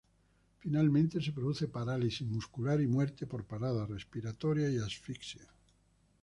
[0.61, 5.47] Finalmente se produce parálisis muscular y muerte por parada respiratoria y asfixia.